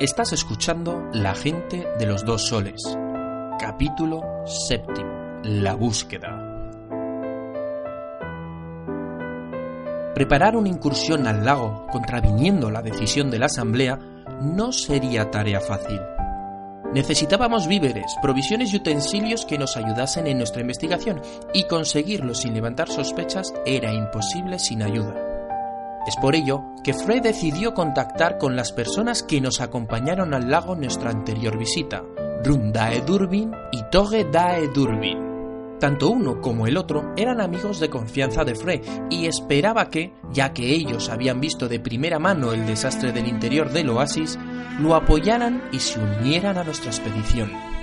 Estás 0.00 0.32
escuchando 0.32 1.08
La 1.12 1.36
gente 1.36 1.86
de 2.00 2.06
los 2.06 2.24
dos 2.24 2.48
soles. 2.48 2.82
Capítulo 3.60 4.22
séptimo. 4.44 5.40
La 5.44 5.76
búsqueda. 5.76 6.30
Preparar 10.12 10.56
una 10.56 10.68
incursión 10.68 11.28
al 11.28 11.44
lago 11.44 11.86
contraviniendo 11.92 12.72
la 12.72 12.82
decisión 12.82 13.30
de 13.30 13.38
la 13.38 13.46
Asamblea 13.46 13.96
no 14.40 14.72
sería 14.72 15.30
tarea 15.30 15.60
fácil. 15.60 16.00
Necesitábamos 16.92 17.68
víveres, 17.68 18.16
provisiones 18.20 18.72
y 18.72 18.78
utensilios 18.78 19.46
que 19.46 19.58
nos 19.58 19.76
ayudasen 19.76 20.26
en 20.26 20.38
nuestra 20.38 20.60
investigación, 20.60 21.22
y 21.52 21.68
conseguirlo 21.68 22.34
sin 22.34 22.54
levantar 22.54 22.88
sospechas 22.88 23.54
era 23.64 23.92
imposible 23.92 24.58
sin 24.58 24.82
ayuda. 24.82 25.23
Es 26.06 26.16
por 26.16 26.34
ello 26.34 26.62
que 26.82 26.92
Fred 26.92 27.22
decidió 27.22 27.72
contactar 27.72 28.36
con 28.36 28.56
las 28.56 28.72
personas 28.72 29.22
que 29.22 29.40
nos 29.40 29.60
acompañaron 29.60 30.34
al 30.34 30.50
lago 30.50 30.74
en 30.74 30.80
nuestra 30.80 31.10
anterior 31.10 31.56
visita, 31.56 32.02
Rum 32.44 32.72
Dae 32.72 33.00
Durbin 33.00 33.52
y 33.72 33.82
Toge 33.90 34.26
Dae 34.30 34.68
Durbin. 34.68 35.34
Tanto 35.80 36.10
uno 36.10 36.40
como 36.40 36.66
el 36.66 36.76
otro 36.76 37.12
eran 37.16 37.40
amigos 37.40 37.80
de 37.80 37.90
confianza 37.90 38.44
de 38.44 38.54
Frey 38.54 38.80
y 39.10 39.26
esperaba 39.26 39.88
que, 39.88 40.12
ya 40.30 40.52
que 40.52 40.74
ellos 40.74 41.08
habían 41.08 41.40
visto 41.40 41.68
de 41.68 41.80
primera 41.80 42.18
mano 42.18 42.52
el 42.52 42.66
desastre 42.66 43.12
del 43.12 43.26
interior 43.26 43.70
del 43.70 43.90
oasis, 43.90 44.38
lo 44.78 44.94
apoyaran 44.94 45.62
y 45.72 45.78
se 45.80 45.98
unieran 45.98 46.58
a 46.58 46.64
nuestra 46.64 46.90
expedición. 46.90 47.73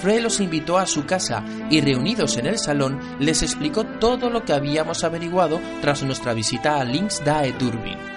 Frey 0.00 0.20
los 0.20 0.40
invitó 0.40 0.78
a 0.78 0.86
su 0.86 1.06
casa 1.06 1.44
y 1.70 1.80
reunidos 1.80 2.36
en 2.36 2.46
el 2.46 2.58
salón 2.58 3.00
les 3.18 3.42
explicó 3.42 3.84
todo 3.84 4.30
lo 4.30 4.44
que 4.44 4.52
habíamos 4.52 5.04
averiguado 5.04 5.60
tras 5.80 6.02
nuestra 6.02 6.34
visita 6.34 6.80
a 6.80 6.84
Links 6.84 7.22
Dae 7.24 7.52
Durbin. 7.52 8.14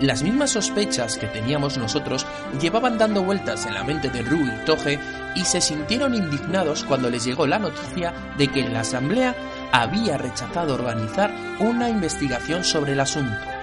Las 0.00 0.22
mismas 0.22 0.50
sospechas 0.50 1.16
que 1.16 1.26
teníamos 1.26 1.78
nosotros 1.78 2.26
llevaban 2.60 2.98
dando 2.98 3.22
vueltas 3.22 3.64
en 3.64 3.72
la 3.72 3.82
mente 3.82 4.10
de 4.10 4.20
Ru 4.20 4.44
y 4.44 4.64
Toge 4.66 4.98
y 5.34 5.44
se 5.44 5.62
sintieron 5.62 6.14
indignados 6.14 6.84
cuando 6.84 7.08
les 7.08 7.24
llegó 7.24 7.46
la 7.46 7.58
noticia 7.58 8.12
de 8.36 8.48
que 8.48 8.68
la 8.68 8.80
Asamblea 8.80 9.34
había 9.72 10.18
rechazado 10.18 10.74
organizar 10.74 11.32
una 11.60 11.88
investigación 11.88 12.62
sobre 12.62 12.92
el 12.92 13.00
asunto. 13.00 13.55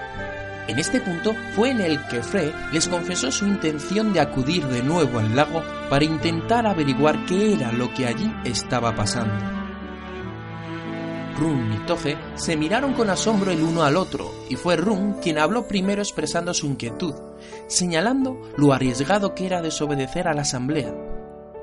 En 0.68 0.80
este 0.80 1.02
punto 1.02 1.36
fue 1.56 1.72
en 1.72 1.82
el 1.82 2.02
que 2.08 2.24
Frey 2.24 2.54
les 2.72 2.88
confesó 2.88 3.32
su 3.32 3.46
intención 3.46 4.14
de 4.14 4.22
acudir 4.22 4.66
de 4.68 4.82
nuevo 4.82 5.20
al 5.20 5.36
lago 5.36 5.62
para 5.90 6.06
intentar 6.06 6.66
averiguar 6.66 7.26
qué 7.26 7.54
era 7.54 7.72
lo 7.74 7.94
que 7.94 8.08
allí 8.08 8.34
estaba 8.46 8.96
pasando. 8.96 9.34
Run 11.38 11.74
y 11.74 11.86
Toge 11.86 12.18
se 12.36 12.56
miraron 12.56 12.94
con 12.94 13.10
asombro 13.10 13.52
el 13.52 13.62
uno 13.62 13.84
al 13.84 13.98
otro, 13.98 14.32
y 14.50 14.56
fue 14.56 14.78
Run 14.78 15.16
quien 15.22 15.38
habló 15.38 15.68
primero 15.68 16.02
expresando 16.02 16.54
su 16.54 16.68
inquietud, 16.68 17.14
señalando 17.68 18.40
lo 18.56 18.72
arriesgado 18.72 19.36
que 19.36 19.46
era 19.48 19.62
desobedecer 19.62 20.28
a 20.28 20.34
la 20.34 20.44
asamblea. 20.44 21.13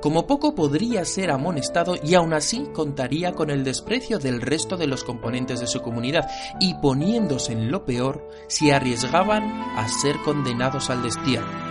Como 0.01 0.27
poco 0.27 0.55
podría 0.55 1.05
ser 1.05 1.31
amonestado 1.31 1.95
y 2.03 2.15
aún 2.15 2.33
así 2.33 2.65
contaría 2.73 3.33
con 3.33 3.51
el 3.51 3.65
desprecio 3.65 4.19
del 4.19 4.41
resto 4.41 4.79
de 4.79 4.87
los 4.87 5.05
componentes 5.05 5.61
de 5.61 5.67
su 5.67 5.83
comunidad 5.83 6.27
y 6.59 6.73
poniéndose 6.75 7.53
en 7.53 7.71
lo 7.71 7.85
peor 7.85 8.27
si 8.49 8.71
arriesgaban 8.71 9.43
a 9.77 9.87
ser 9.89 10.17
condenados 10.25 10.89
al 10.89 11.03
destierro. 11.03 11.71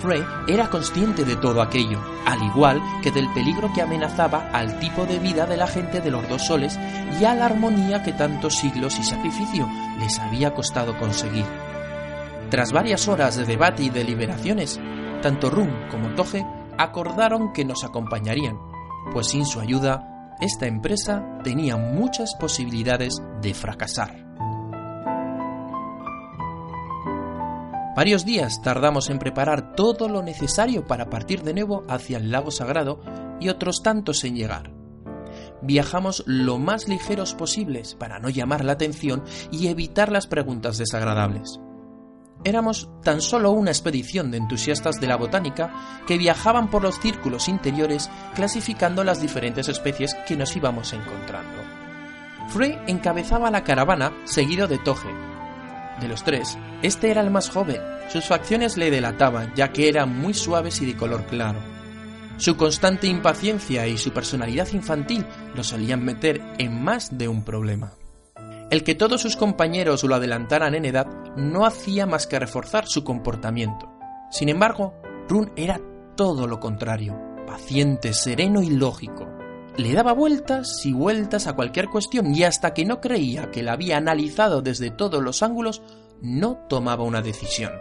Frey 0.00 0.24
era 0.48 0.70
consciente 0.70 1.24
de 1.24 1.36
todo 1.36 1.62
aquello, 1.62 2.00
al 2.24 2.42
igual 2.42 2.80
que 3.02 3.12
del 3.12 3.32
peligro 3.32 3.70
que 3.72 3.82
amenazaba 3.82 4.50
al 4.52 4.80
tipo 4.80 5.06
de 5.06 5.20
vida 5.20 5.46
de 5.46 5.56
la 5.56 5.66
gente 5.68 6.00
de 6.00 6.10
los 6.10 6.28
dos 6.28 6.46
soles 6.46 6.78
y 7.20 7.24
a 7.24 7.34
la 7.34 7.46
armonía 7.46 8.02
que 8.02 8.12
tantos 8.12 8.56
siglos 8.56 8.98
y 8.98 9.04
sacrificio 9.04 9.68
les 10.00 10.18
había 10.18 10.52
costado 10.52 10.98
conseguir. 10.98 11.46
Tras 12.50 12.72
varias 12.72 13.06
horas 13.06 13.36
de 13.36 13.44
debate 13.44 13.84
y 13.84 13.90
deliberaciones, 13.90 14.80
tanto 15.20 15.50
Rum 15.50 15.68
como 15.90 16.14
Toge 16.14 16.44
acordaron 16.78 17.52
que 17.52 17.64
nos 17.64 17.84
acompañarían, 17.84 18.58
pues 19.12 19.28
sin 19.28 19.44
su 19.44 19.60
ayuda, 19.60 20.36
esta 20.40 20.66
empresa 20.66 21.38
tenía 21.42 21.76
muchas 21.76 22.34
posibilidades 22.36 23.20
de 23.42 23.54
fracasar. 23.54 24.28
Varios 27.96 28.24
días 28.24 28.62
tardamos 28.62 29.10
en 29.10 29.18
preparar 29.18 29.72
todo 29.74 30.08
lo 30.08 30.22
necesario 30.22 30.86
para 30.86 31.10
partir 31.10 31.42
de 31.42 31.52
nuevo 31.52 31.82
hacia 31.88 32.18
el 32.18 32.30
lago 32.30 32.52
sagrado 32.52 33.00
y 33.40 33.48
otros 33.48 33.82
tantos 33.82 34.22
en 34.22 34.36
llegar. 34.36 34.70
Viajamos 35.62 36.22
lo 36.24 36.58
más 36.58 36.86
ligeros 36.86 37.34
posibles 37.34 37.96
para 37.96 38.20
no 38.20 38.28
llamar 38.28 38.64
la 38.64 38.72
atención 38.72 39.24
y 39.50 39.66
evitar 39.66 40.12
las 40.12 40.28
preguntas 40.28 40.78
desagradables. 40.78 41.60
Éramos 42.44 42.88
tan 43.02 43.20
solo 43.20 43.50
una 43.50 43.70
expedición 43.70 44.30
de 44.30 44.38
entusiastas 44.38 45.00
de 45.00 45.06
la 45.06 45.16
botánica 45.16 46.02
que 46.06 46.18
viajaban 46.18 46.70
por 46.70 46.82
los 46.82 47.00
círculos 47.00 47.48
interiores 47.48 48.10
clasificando 48.34 49.04
las 49.04 49.20
diferentes 49.20 49.68
especies 49.68 50.14
que 50.26 50.36
nos 50.36 50.54
íbamos 50.56 50.92
encontrando. 50.92 51.62
Frey 52.48 52.78
encabezaba 52.86 53.50
la 53.50 53.64
caravana 53.64 54.12
seguido 54.24 54.68
de 54.68 54.78
Toge, 54.78 55.08
de 56.00 56.08
los 56.08 56.22
tres, 56.22 56.56
este 56.82 57.10
era 57.10 57.20
el 57.20 57.30
más 57.30 57.50
joven. 57.50 57.80
Sus 58.08 58.24
facciones 58.26 58.76
le 58.76 58.90
delataban, 58.90 59.52
ya 59.56 59.72
que 59.72 59.88
eran 59.88 60.16
muy 60.16 60.32
suaves 60.32 60.80
y 60.80 60.86
de 60.86 60.96
color 60.96 61.26
claro. 61.26 61.58
Su 62.36 62.56
constante 62.56 63.08
impaciencia 63.08 63.86
y 63.88 63.98
su 63.98 64.12
personalidad 64.12 64.68
infantil 64.72 65.26
lo 65.56 65.64
solían 65.64 66.04
meter 66.04 66.40
en 66.58 66.82
más 66.82 67.18
de 67.18 67.26
un 67.26 67.44
problema. 67.44 67.94
El 68.70 68.84
que 68.84 68.94
todos 68.94 69.20
sus 69.20 69.36
compañeros 69.36 70.04
lo 70.04 70.14
adelantaran 70.14 70.74
en 70.74 70.84
edad 70.84 71.06
no 71.38 71.64
hacía 71.64 72.04
más 72.06 72.26
que 72.26 72.38
reforzar 72.38 72.86
su 72.86 73.04
comportamiento. 73.04 73.90
Sin 74.30 74.48
embargo, 74.48 74.94
Run 75.28 75.52
era 75.56 75.80
todo 76.16 76.46
lo 76.46 76.60
contrario, 76.60 77.18
paciente, 77.46 78.12
sereno 78.12 78.62
y 78.62 78.70
lógico. 78.70 79.26
Le 79.76 79.92
daba 79.92 80.12
vueltas 80.12 80.84
y 80.84 80.92
vueltas 80.92 81.46
a 81.46 81.54
cualquier 81.54 81.88
cuestión 81.88 82.34
y 82.34 82.42
hasta 82.42 82.74
que 82.74 82.84
no 82.84 83.00
creía 83.00 83.50
que 83.52 83.62
la 83.62 83.72
había 83.72 83.96
analizado 83.96 84.60
desde 84.60 84.90
todos 84.90 85.22
los 85.22 85.42
ángulos, 85.42 85.82
no 86.20 86.56
tomaba 86.68 87.04
una 87.04 87.22
decisión. 87.22 87.72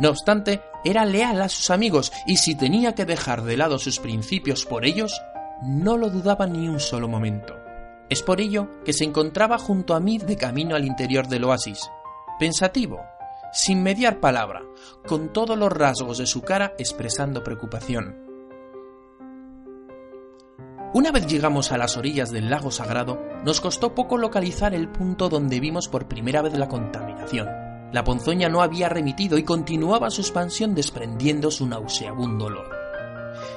No 0.00 0.10
obstante, 0.10 0.60
era 0.84 1.04
leal 1.04 1.40
a 1.40 1.48
sus 1.48 1.70
amigos 1.70 2.12
y 2.26 2.36
si 2.36 2.56
tenía 2.56 2.94
que 2.94 3.04
dejar 3.04 3.44
de 3.44 3.56
lado 3.56 3.78
sus 3.78 4.00
principios 4.00 4.66
por 4.66 4.84
ellos, 4.84 5.22
no 5.62 5.96
lo 5.96 6.10
dudaba 6.10 6.46
ni 6.46 6.68
un 6.68 6.80
solo 6.80 7.08
momento. 7.08 7.54
Es 8.08 8.22
por 8.22 8.40
ello 8.40 8.68
que 8.84 8.92
se 8.92 9.04
encontraba 9.04 9.58
junto 9.58 9.94
a 9.94 10.00
mí 10.00 10.18
de 10.18 10.36
camino 10.36 10.76
al 10.76 10.84
interior 10.84 11.28
del 11.28 11.44
oasis, 11.44 11.90
pensativo, 12.38 13.00
sin 13.52 13.82
mediar 13.82 14.20
palabra, 14.20 14.62
con 15.06 15.32
todos 15.32 15.56
los 15.56 15.72
rasgos 15.72 16.18
de 16.18 16.26
su 16.26 16.42
cara 16.42 16.74
expresando 16.78 17.42
preocupación. 17.42 18.26
Una 20.94 21.10
vez 21.10 21.26
llegamos 21.26 21.72
a 21.72 21.78
las 21.78 21.96
orillas 21.96 22.30
del 22.30 22.48
lago 22.48 22.70
sagrado, 22.70 23.20
nos 23.44 23.60
costó 23.60 23.94
poco 23.94 24.16
localizar 24.16 24.74
el 24.74 24.88
punto 24.88 25.28
donde 25.28 25.60
vimos 25.60 25.88
por 25.88 26.08
primera 26.08 26.42
vez 26.42 26.56
la 26.56 26.68
contaminación. 26.68 27.48
La 27.92 28.02
ponzoña 28.02 28.48
no 28.48 28.62
había 28.62 28.88
remitido 28.88 29.38
y 29.38 29.42
continuaba 29.42 30.10
su 30.10 30.20
expansión 30.20 30.74
desprendiendo 30.74 31.50
su 31.50 31.66
nauseabundo 31.66 32.46
olor. 32.46 32.70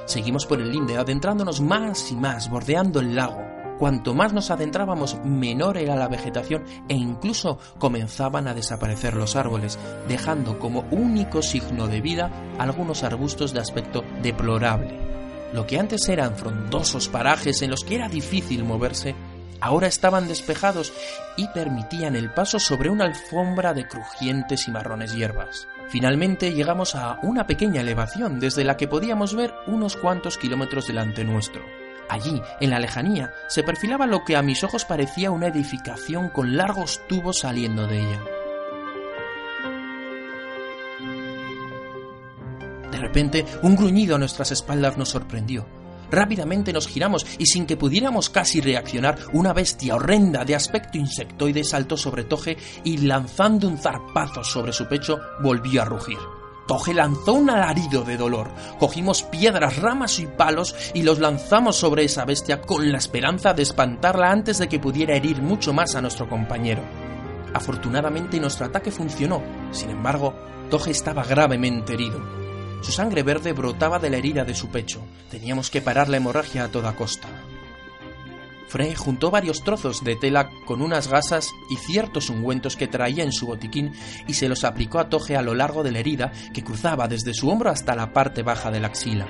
Seguimos 0.04 0.46
por 0.46 0.60
el 0.60 0.70
linde 0.70 0.96
adentrándonos 0.96 1.60
más 1.60 2.10
y 2.12 2.16
más, 2.16 2.50
bordeando 2.50 3.00
el 3.00 3.14
lago. 3.16 3.42
Cuanto 3.80 4.12
más 4.12 4.34
nos 4.34 4.50
adentrábamos, 4.50 5.16
menor 5.24 5.78
era 5.78 5.96
la 5.96 6.06
vegetación 6.06 6.64
e 6.86 6.94
incluso 6.94 7.58
comenzaban 7.78 8.46
a 8.46 8.52
desaparecer 8.52 9.14
los 9.14 9.36
árboles, 9.36 9.78
dejando 10.06 10.58
como 10.58 10.84
único 10.90 11.40
signo 11.40 11.88
de 11.88 12.02
vida 12.02 12.30
algunos 12.58 13.04
arbustos 13.04 13.54
de 13.54 13.60
aspecto 13.60 14.04
deplorable. 14.22 15.00
Lo 15.54 15.66
que 15.66 15.78
antes 15.78 16.06
eran 16.10 16.36
frondosos 16.36 17.08
parajes 17.08 17.62
en 17.62 17.70
los 17.70 17.82
que 17.82 17.94
era 17.94 18.10
difícil 18.10 18.64
moverse, 18.64 19.14
ahora 19.62 19.86
estaban 19.86 20.28
despejados 20.28 20.92
y 21.38 21.48
permitían 21.48 22.16
el 22.16 22.34
paso 22.34 22.58
sobre 22.58 22.90
una 22.90 23.06
alfombra 23.06 23.72
de 23.72 23.88
crujientes 23.88 24.68
y 24.68 24.72
marrones 24.72 25.14
hierbas. 25.14 25.68
Finalmente 25.88 26.52
llegamos 26.52 26.94
a 26.94 27.18
una 27.22 27.46
pequeña 27.46 27.80
elevación 27.80 28.40
desde 28.40 28.62
la 28.62 28.76
que 28.76 28.88
podíamos 28.88 29.34
ver 29.34 29.54
unos 29.66 29.96
cuantos 29.96 30.36
kilómetros 30.36 30.86
delante 30.86 31.24
nuestro. 31.24 31.62
Allí, 32.10 32.42
en 32.60 32.70
la 32.70 32.80
lejanía, 32.80 33.32
se 33.46 33.62
perfilaba 33.62 34.04
lo 34.04 34.24
que 34.24 34.34
a 34.34 34.42
mis 34.42 34.64
ojos 34.64 34.84
parecía 34.84 35.30
una 35.30 35.46
edificación 35.46 36.28
con 36.28 36.56
largos 36.56 37.00
tubos 37.08 37.38
saliendo 37.38 37.86
de 37.86 38.00
ella. 38.00 38.20
De 42.90 42.98
repente, 42.98 43.46
un 43.62 43.76
gruñido 43.76 44.16
a 44.16 44.18
nuestras 44.18 44.50
espaldas 44.50 44.98
nos 44.98 45.10
sorprendió. 45.10 45.64
Rápidamente 46.10 46.72
nos 46.72 46.88
giramos 46.88 47.24
y 47.38 47.46
sin 47.46 47.64
que 47.64 47.76
pudiéramos 47.76 48.28
casi 48.28 48.60
reaccionar, 48.60 49.16
una 49.32 49.52
bestia 49.52 49.94
horrenda 49.94 50.44
de 50.44 50.56
aspecto 50.56 50.98
insectoide 50.98 51.62
saltó 51.62 51.96
sobre 51.96 52.24
Toge 52.24 52.56
y 52.82 52.96
lanzando 52.98 53.68
un 53.68 53.78
zarpazo 53.78 54.42
sobre 54.42 54.72
su 54.72 54.88
pecho 54.88 55.20
volvió 55.40 55.82
a 55.82 55.84
rugir. 55.84 56.18
Toge 56.70 56.94
lanzó 56.94 57.32
un 57.32 57.50
alarido 57.50 58.04
de 58.04 58.16
dolor. 58.16 58.48
Cogimos 58.78 59.24
piedras, 59.24 59.78
ramas 59.78 60.20
y 60.20 60.28
palos 60.28 60.76
y 60.94 61.02
los 61.02 61.18
lanzamos 61.18 61.74
sobre 61.74 62.04
esa 62.04 62.24
bestia 62.24 62.60
con 62.60 62.92
la 62.92 62.98
esperanza 62.98 63.54
de 63.54 63.62
espantarla 63.62 64.30
antes 64.30 64.58
de 64.58 64.68
que 64.68 64.78
pudiera 64.78 65.16
herir 65.16 65.42
mucho 65.42 65.72
más 65.72 65.96
a 65.96 66.00
nuestro 66.00 66.28
compañero. 66.28 66.82
Afortunadamente 67.54 68.38
nuestro 68.38 68.66
ataque 68.66 68.92
funcionó, 68.92 69.42
sin 69.72 69.90
embargo, 69.90 70.32
Toge 70.70 70.92
estaba 70.92 71.24
gravemente 71.24 71.94
herido. 71.94 72.20
Su 72.82 72.92
sangre 72.92 73.24
verde 73.24 73.52
brotaba 73.52 73.98
de 73.98 74.10
la 74.10 74.18
herida 74.18 74.44
de 74.44 74.54
su 74.54 74.68
pecho. 74.68 75.02
Teníamos 75.28 75.70
que 75.70 75.82
parar 75.82 76.08
la 76.08 76.18
hemorragia 76.18 76.62
a 76.62 76.68
toda 76.68 76.94
costa. 76.94 77.26
Frey 78.70 78.94
juntó 78.94 79.32
varios 79.32 79.64
trozos 79.64 80.04
de 80.04 80.14
tela 80.14 80.48
con 80.64 80.80
unas 80.80 81.08
gasas 81.08 81.52
y 81.68 81.76
ciertos 81.76 82.30
ungüentos 82.30 82.76
que 82.76 82.86
traía 82.86 83.24
en 83.24 83.32
su 83.32 83.48
botiquín 83.48 83.90
y 84.28 84.34
se 84.34 84.48
los 84.48 84.62
aplicó 84.62 85.00
a 85.00 85.08
Toge 85.08 85.36
a 85.36 85.42
lo 85.42 85.54
largo 85.54 85.82
de 85.82 85.90
la 85.90 85.98
herida 85.98 86.30
que 86.54 86.62
cruzaba 86.62 87.08
desde 87.08 87.34
su 87.34 87.50
hombro 87.50 87.70
hasta 87.70 87.96
la 87.96 88.12
parte 88.12 88.44
baja 88.44 88.70
de 88.70 88.78
la 88.78 88.86
axila. 88.86 89.26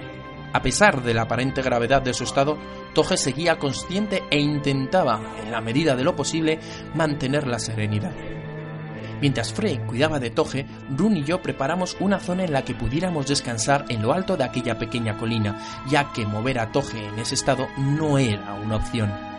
A 0.53 0.61
pesar 0.61 1.03
de 1.03 1.15
la 1.15 1.23
aparente 1.23 1.63
gravedad 1.63 2.03
de 2.03 2.13
su 2.13 2.25
estado, 2.25 2.59
Toge 2.93 3.17
seguía 3.17 3.59
consciente 3.59 4.23
e 4.31 4.39
intentaba, 4.39 5.23
en 5.43 5.51
la 5.51 5.63
medida 5.63 5.97
de 5.97 6.05
lo 6.05 6.15
posible, 6.15 6.61
mantener 6.95 7.47
la 7.47 7.59
serenidad. 7.59 8.13
Mientras 9.23 9.55
Frey 9.55 9.79
cuidaba 9.87 10.19
de 10.19 10.31
Toge, 10.31 10.67
Run 10.91 11.17
y 11.17 11.25
yo 11.25 11.41
preparamos 11.41 11.97
una 11.99 12.19
zona 12.19 12.45
en 12.45 12.53
la 12.53 12.65
que 12.65 12.75
pudiéramos 12.75 13.27
descansar 13.27 13.87
en 13.89 14.03
lo 14.03 14.13
alto 14.13 14.37
de 14.37 14.45
aquella 14.45 14.79
pequeña 14.79 15.17
colina, 15.17 15.59
ya 15.89 16.13
que 16.13 16.27
mover 16.27 16.59
a 16.59 16.73
Toge 16.73 17.07
en 17.07 17.19
ese 17.19 17.37
estado 17.37 17.69
no 17.79 18.19
era 18.19 18.53
una 18.55 18.77
opción. 18.77 19.30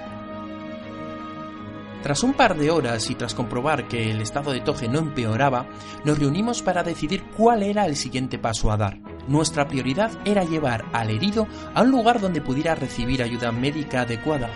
Tras 2.03 2.23
un 2.23 2.33
par 2.33 2.57
de 2.57 2.71
horas 2.71 3.09
y 3.11 3.15
tras 3.15 3.35
comprobar 3.35 3.87
que 3.87 4.09
el 4.09 4.21
estado 4.21 4.51
de 4.51 4.61
Toge 4.61 4.87
no 4.87 4.97
empeoraba, 4.97 5.67
nos 6.03 6.17
reunimos 6.17 6.63
para 6.63 6.83
decidir 6.83 7.23
cuál 7.37 7.61
era 7.61 7.85
el 7.85 7.95
siguiente 7.95 8.39
paso 8.39 8.71
a 8.71 8.77
dar. 8.77 8.97
Nuestra 9.27 9.67
prioridad 9.67 10.11
era 10.25 10.43
llevar 10.43 10.85
al 10.93 11.11
herido 11.11 11.47
a 11.75 11.83
un 11.83 11.91
lugar 11.91 12.19
donde 12.19 12.41
pudiera 12.41 12.73
recibir 12.73 13.21
ayuda 13.21 13.51
médica 13.51 14.01
adecuada, 14.01 14.49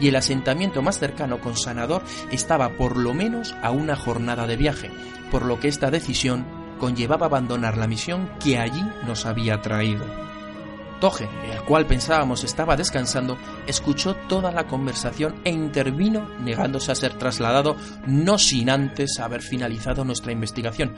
y 0.00 0.08
el 0.08 0.16
asentamiento 0.16 0.82
más 0.82 0.98
cercano 0.98 1.40
con 1.40 1.56
sanador 1.56 2.02
estaba 2.32 2.70
por 2.76 2.96
lo 2.96 3.14
menos 3.14 3.54
a 3.62 3.70
una 3.70 3.94
jornada 3.94 4.48
de 4.48 4.56
viaje, 4.56 4.90
por 5.30 5.44
lo 5.44 5.60
que 5.60 5.68
esta 5.68 5.92
decisión 5.92 6.46
conllevaba 6.80 7.26
abandonar 7.26 7.76
la 7.76 7.86
misión 7.86 8.28
que 8.42 8.58
allí 8.58 8.82
nos 9.06 9.24
había 9.24 9.62
traído. 9.62 10.04
Toge, 11.00 11.28
el 11.52 11.62
cual 11.62 11.86
pensábamos 11.86 12.42
estaba 12.42 12.76
descansando, 12.76 13.38
escuchó 13.66 14.16
toda 14.28 14.50
la 14.50 14.66
conversación 14.66 15.40
e 15.44 15.50
intervino 15.50 16.28
negándose 16.40 16.90
a 16.90 16.96
ser 16.96 17.14
trasladado 17.14 17.76
no 18.06 18.36
sin 18.38 18.68
antes 18.68 19.20
haber 19.20 19.42
finalizado 19.42 20.04
nuestra 20.04 20.32
investigación, 20.32 20.94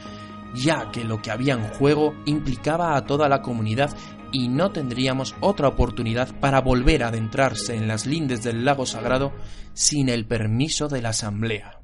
ya 0.55 0.91
que 0.91 1.05
lo 1.05 1.21
que 1.21 1.31
había 1.31 1.55
en 1.55 1.69
juego 1.69 2.15
implicaba 2.25 2.97
a 2.97 3.05
toda 3.05 3.29
la 3.29 3.43
comunidad 3.43 3.95
y 4.33 4.49
no 4.49 4.71
tendríamos 4.71 5.35
otra 5.41 5.69
oportunidad 5.69 6.39
para 6.41 6.61
volver 6.61 7.03
a 7.03 7.09
adentrarse 7.09 7.77
en 7.77 7.89
las 7.89 8.07
lindes 8.07 8.43
del 8.43 8.65
lago 8.65 8.87
sagrado 8.87 9.33
sin 9.75 10.09
el 10.09 10.27
permiso 10.27 10.89
de 10.89 11.03
la 11.03 11.11
asamblea. 11.11 11.81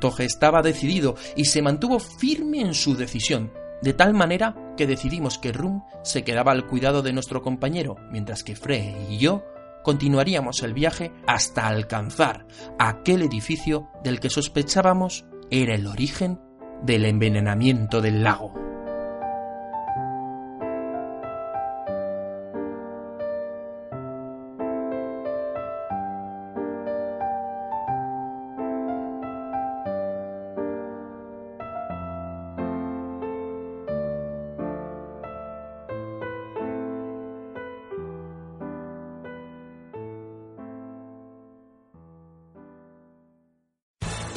Toge 0.00 0.24
estaba 0.24 0.62
decidido 0.62 1.14
y 1.36 1.44
se 1.44 1.62
mantuvo 1.62 2.00
firme 2.00 2.60
en 2.60 2.74
su 2.74 2.96
decisión, 2.96 3.52
de 3.82 3.92
tal 3.92 4.14
manera 4.14 4.56
que 4.76 4.86
decidimos 4.86 5.38
que 5.38 5.52
Rum 5.52 5.82
se 6.02 6.24
quedaba 6.24 6.52
al 6.52 6.66
cuidado 6.66 7.02
de 7.02 7.12
nuestro 7.12 7.42
compañero, 7.42 7.96
mientras 8.10 8.42
que 8.42 8.56
Frey 8.56 9.06
y 9.10 9.18
yo 9.18 9.44
continuaríamos 9.82 10.62
el 10.62 10.74
viaje 10.74 11.12
hasta 11.26 11.66
alcanzar 11.66 12.46
aquel 12.78 13.22
edificio 13.22 13.88
del 14.04 14.20
que 14.20 14.30
sospechábamos 14.30 15.26
era 15.50 15.74
el 15.74 15.86
origen 15.86 16.40
del 16.82 17.04
envenenamiento 17.04 18.00
del 18.00 18.22
lago. 18.22 18.61